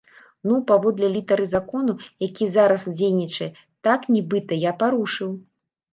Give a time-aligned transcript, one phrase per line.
[0.51, 1.93] Ну, паводле літары закону,
[2.27, 3.49] які зараз дзейнічае,
[3.89, 5.31] так, нібыта я парушыў.